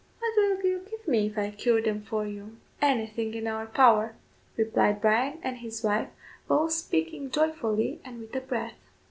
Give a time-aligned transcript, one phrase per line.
[0.17, 4.15] "What will you give me if I cure them for you?" "Anything in our power,"
[4.57, 6.09] replied Bryan and his wife,
[6.47, 8.79] both speaking joyfully, and with a breath.